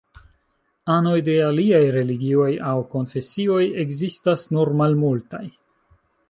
Anoj 0.93 1.17
de 1.27 1.35
aliaj 1.47 1.81
religioj 1.95 2.47
aŭ 2.71 2.73
konfesioj 2.95 3.61
ekzistas 3.85 4.47
nur 4.57 4.73
malmultaj. 4.81 5.45